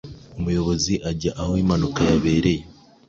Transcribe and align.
Umuyobozi 0.39 0.93
ajya 1.09 1.31
aho 1.41 1.53
impanuka 1.61 1.99
yabereye 2.09 2.63